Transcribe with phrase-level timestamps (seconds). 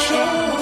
[0.00, 0.59] Show.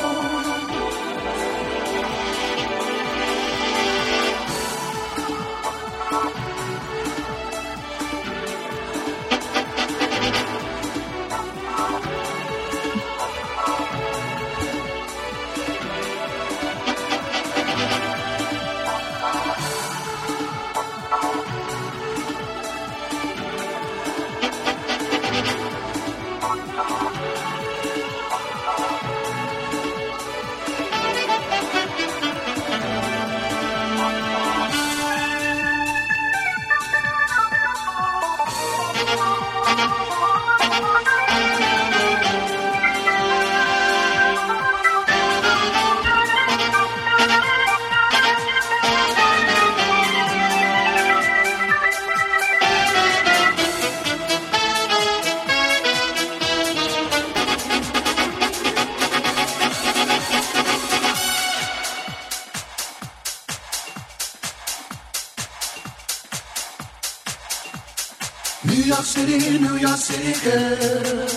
[68.65, 71.29] New York City, New York City girl.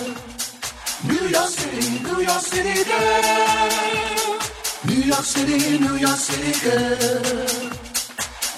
[1.04, 4.38] New York City, New York City girl.
[4.86, 7.70] New York City, New York City girl.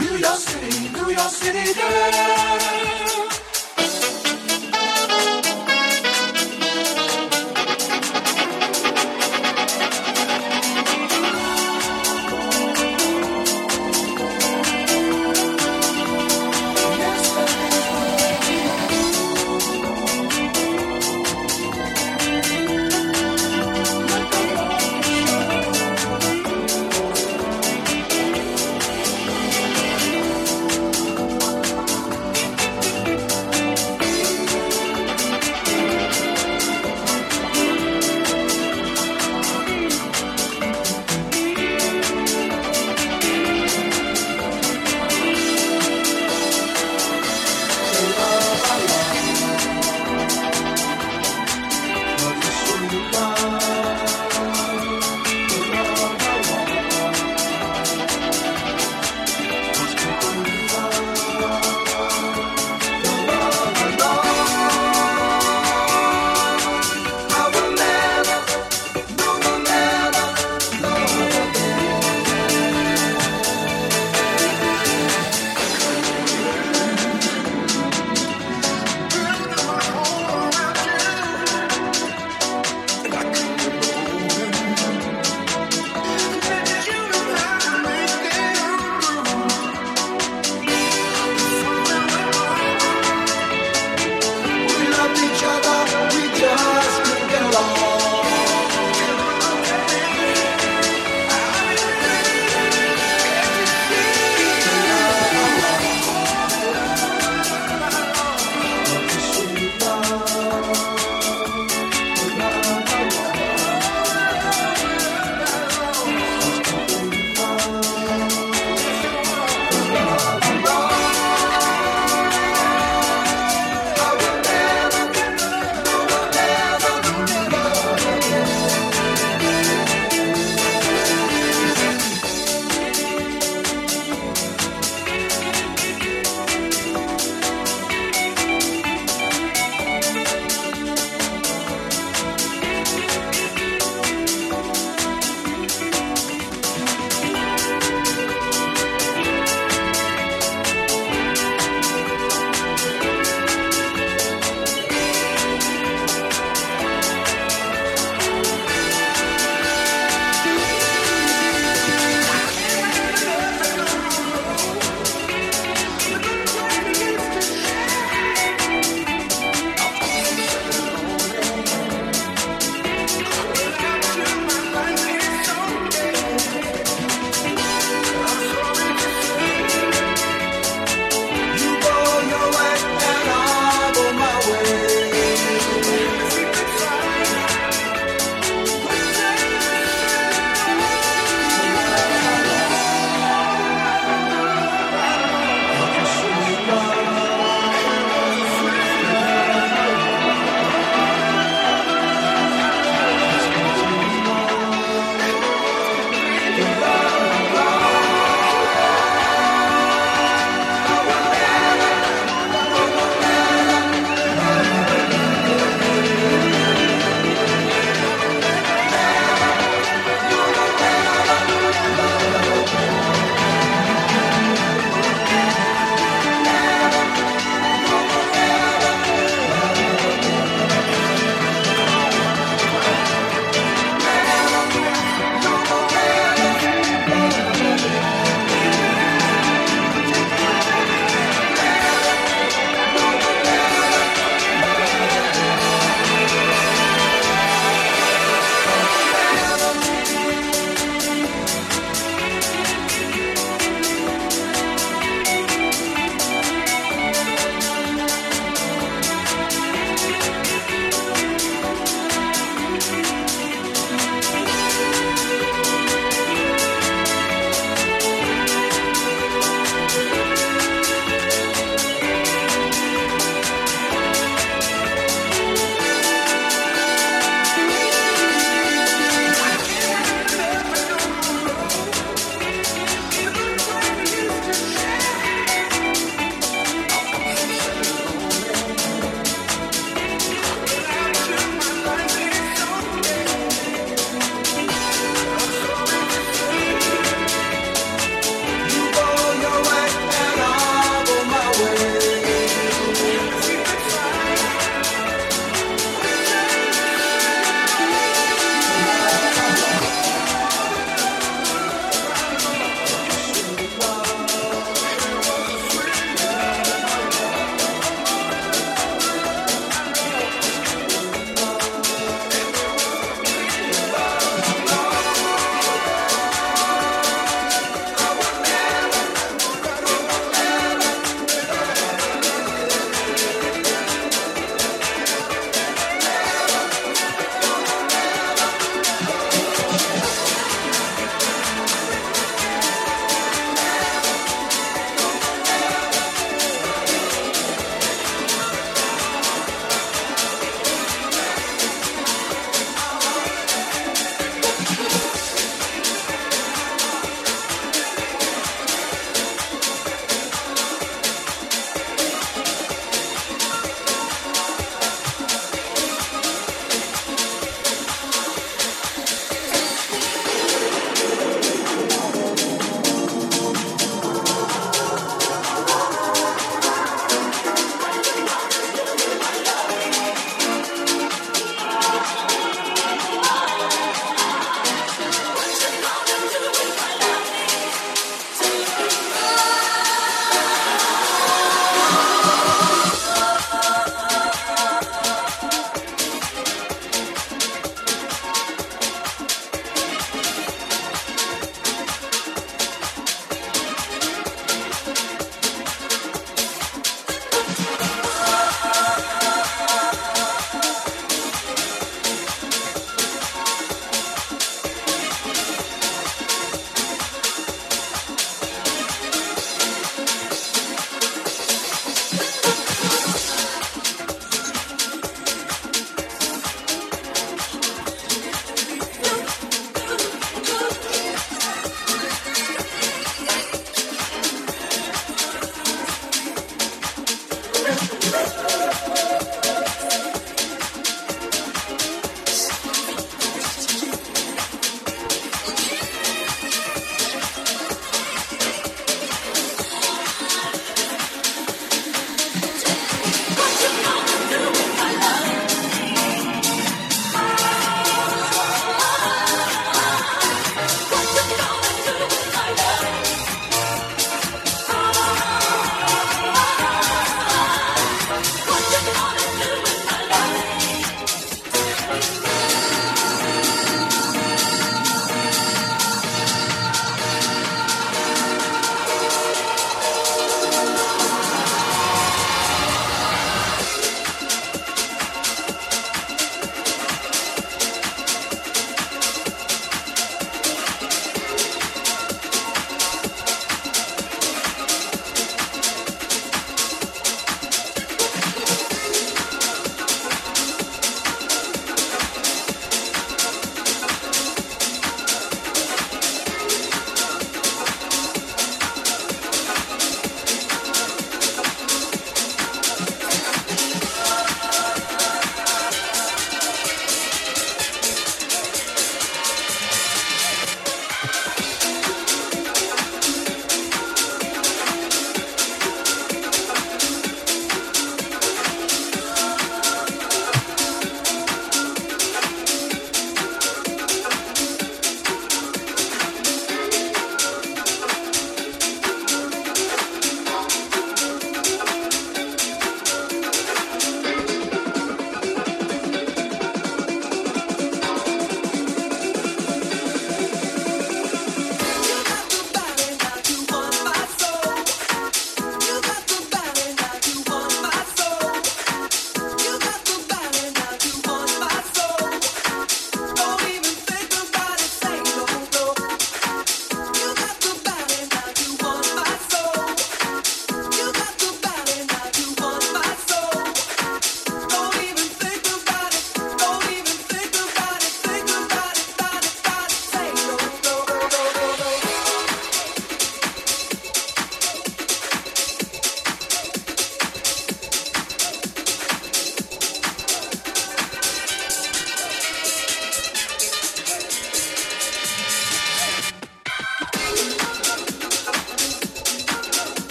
[0.00, 3.25] New York City, New York City girl.